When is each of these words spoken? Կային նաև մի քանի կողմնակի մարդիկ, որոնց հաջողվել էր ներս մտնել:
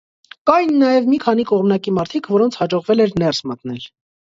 Կային 0.49 0.71
նաև 0.83 1.11
մի 1.11 1.21
քանի 1.27 1.47
կողմնակի 1.53 1.95
մարդիկ, 2.01 2.33
որոնց 2.39 2.61
հաջողվել 2.65 3.09
էր 3.09 3.19
ներս 3.27 3.49
մտնել: 3.53 3.91